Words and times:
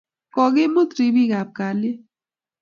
Kokimut 0.33 0.89
ripik 0.97 1.31
ab 1.39 1.49
kalyet 1.57 1.99